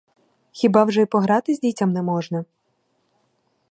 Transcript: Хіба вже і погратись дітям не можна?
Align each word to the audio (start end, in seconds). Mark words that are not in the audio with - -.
Хіба 0.51 0.83
вже 0.83 1.01
і 1.01 1.05
погратись 1.05 1.59
дітям 1.59 1.91
не 1.93 2.01
можна? 2.01 2.45